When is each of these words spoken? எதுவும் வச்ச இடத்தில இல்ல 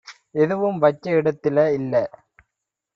எதுவும் 0.35 0.79
வச்ச 0.79 1.11
இடத்தில 1.11 1.67
இல்ல 1.73 1.93